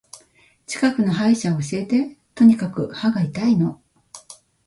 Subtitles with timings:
[0.65, 2.17] 近くの歯医者教えて。
[2.33, 3.79] とにかく歯が痛いの。